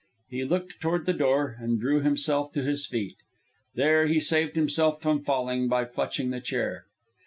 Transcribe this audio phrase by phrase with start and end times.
[0.31, 3.17] He looked toward the door and drew himself to his feet.
[3.75, 6.87] There he saved himself from falling by clutching the chair.